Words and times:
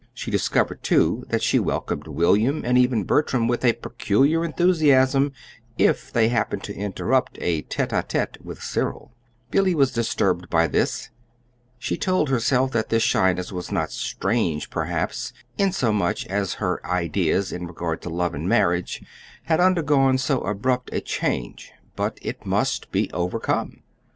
She 0.15 0.31
discovered, 0.31 0.81
too, 0.81 1.25
that 1.29 1.43
she 1.43 1.59
welcomed 1.59 2.07
William, 2.07 2.63
and 2.65 2.75
even 2.75 3.03
Bertram, 3.03 3.47
with 3.47 3.61
peculiar 3.83 4.43
enthusiasm 4.43 5.31
if 5.77 6.11
they 6.11 6.29
happened 6.29 6.63
to 6.63 6.73
interrupt 6.75 7.37
a 7.39 7.61
tete 7.61 7.93
a 7.93 8.01
tete 8.01 8.43
with 8.43 8.63
Cyril. 8.63 9.11
Billy 9.51 9.75
was 9.75 9.91
disturbed 9.93 10.47
at 10.51 10.71
this. 10.71 11.11
She 11.77 11.97
told 11.97 12.29
herself 12.29 12.71
that 12.71 12.89
this 12.89 13.03
shyness 13.03 13.51
was 13.51 13.71
not 13.71 13.91
strange, 13.91 14.71
perhaps, 14.71 15.33
inasmuch 15.59 16.25
as 16.25 16.55
her 16.55 16.83
ideas 16.83 17.51
in 17.51 17.67
regard 17.67 18.01
to 18.01 18.09
love 18.09 18.33
and 18.33 18.49
marriage 18.49 19.03
had 19.43 19.59
undergone 19.59 20.17
so 20.17 20.39
abrupt 20.41 20.89
a 20.91 20.99
change; 20.99 21.73
but 21.95 22.17
it 22.23 22.43
must 22.43 22.91
be 22.91 23.07
overcome. 23.13 23.83